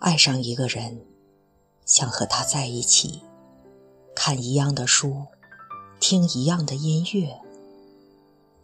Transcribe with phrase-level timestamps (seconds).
[0.00, 1.04] 爱上一个人，
[1.84, 3.20] 想和他在一起，
[4.14, 5.26] 看一样的书，
[6.00, 7.38] 听一样的音乐，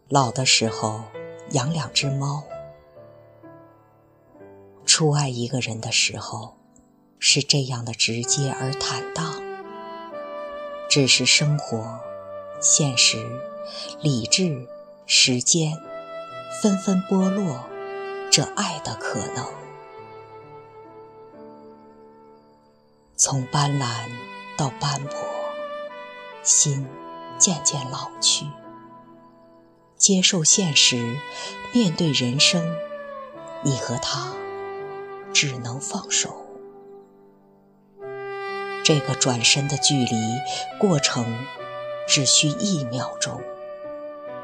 [0.09, 1.03] 老的时候
[1.51, 2.43] 养两只猫。
[4.87, 6.57] 初爱一个人的时候，
[7.19, 9.43] 是这样的直接而坦荡。
[10.89, 12.01] 只是生活、
[12.63, 13.43] 现实、
[14.01, 14.67] 理智、
[15.05, 15.77] 时间，
[16.63, 17.63] 纷纷剥落
[18.31, 19.66] 这爱的可能。
[23.19, 24.11] 从斑斓
[24.59, 25.15] 到斑驳，
[26.43, 26.87] 心
[27.39, 28.45] 渐渐老去。
[29.97, 31.17] 接受现实，
[31.73, 32.77] 面对人生，
[33.63, 34.35] 你和他
[35.33, 36.47] 只能放手。
[38.85, 40.15] 这个转身的距离
[40.79, 41.25] 过程
[42.07, 43.41] 只需一秒钟，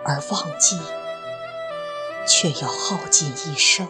[0.03, 0.81] 而忘记
[2.27, 3.87] 却要耗尽一生。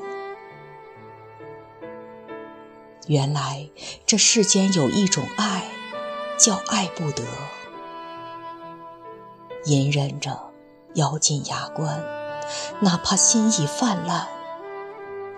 [3.09, 3.69] 原来
[4.07, 5.65] 这世间有一种爱，
[6.39, 7.25] 叫爱不得。
[9.67, 10.51] 隐忍着，
[10.95, 12.03] 咬紧牙关，
[12.81, 14.29] 哪怕心已泛滥，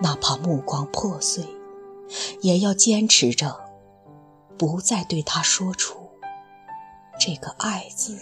[0.01, 1.45] 哪怕目光破碎，
[2.41, 3.63] 也要坚持着。
[4.57, 6.11] 不再对他说出
[7.19, 8.17] 这个“爱”字。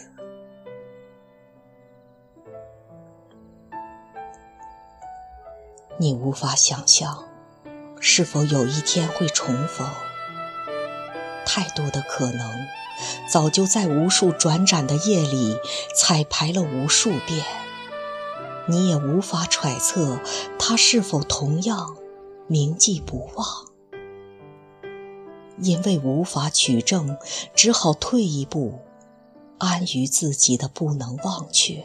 [5.98, 7.28] 你无法想象，
[8.04, 9.88] 是否有一天会重逢。
[11.46, 12.66] 太多的可能，
[13.30, 15.56] 早就在无数转展的夜里
[15.94, 17.44] 彩排了无数遍。
[18.66, 20.20] 你也无法揣测，
[20.58, 21.96] 他是否同样
[22.48, 23.46] 铭记不忘。
[25.58, 27.16] 因为无法取证，
[27.54, 28.80] 只好退一步，
[29.58, 31.84] 安于自己的不能忘却。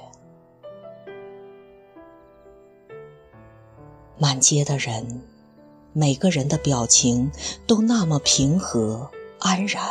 [4.17, 5.21] 满街的人，
[5.97, 7.31] 每个人的表情
[7.65, 9.09] 都那么平和
[9.39, 9.81] 安然，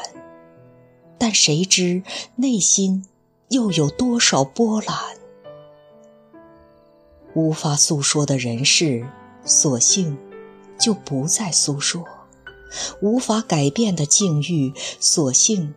[1.18, 2.04] 但谁知
[2.36, 3.04] 内心
[3.48, 4.96] 又有多少波澜？
[7.34, 9.04] 无法诉说的人事，
[9.44, 10.16] 索性
[10.78, 12.04] 就不再诉说。
[13.00, 15.74] 无法改变的境遇，索性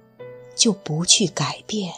[0.56, 1.92] 就不去改变。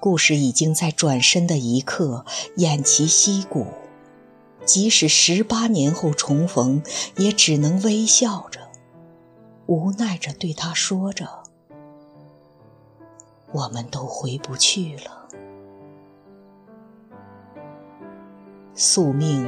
[0.00, 2.24] 故事已经在转身的一刻
[2.56, 3.68] 偃旗息鼓，
[4.64, 6.82] 即使十八年后重逢，
[7.16, 8.60] 也只能微笑着，
[9.66, 11.28] 无奈着对他说着
[13.52, 15.28] ：“我们都回不去了。”
[18.74, 19.46] 宿命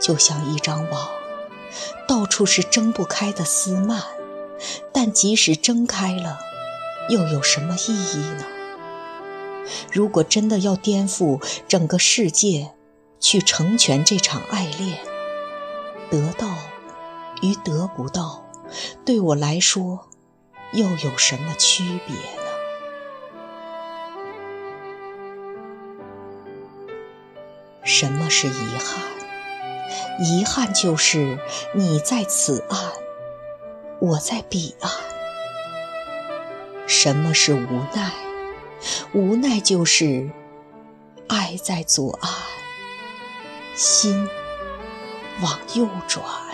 [0.00, 1.08] 就像一张网。
[2.08, 4.00] 到处是睁不开的丝蔓，
[4.92, 6.38] 但即使睁开了，
[7.10, 8.46] 又有什么意义呢？
[9.92, 12.70] 如果真的要颠覆整个世界，
[13.18, 14.98] 去成全这场爱恋，
[16.10, 16.56] 得到
[17.42, 18.44] 与得不到，
[19.04, 20.08] 对我来说，
[20.72, 22.42] 又有什么区别呢？
[27.84, 29.00] 什么是遗憾？
[30.18, 31.38] 遗憾就是
[31.74, 32.92] 你在此岸，
[34.00, 34.90] 我在彼岸。
[36.86, 38.12] 什么是无奈？
[39.12, 40.30] 无奈就是
[41.28, 42.30] 爱在左岸，
[43.76, 44.26] 心
[45.42, 46.45] 往右转。